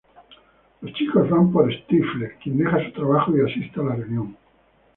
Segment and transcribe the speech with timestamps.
[0.81, 4.35] Los chicos van por Stifler, quien deja su trabajo y asiste a la reunión.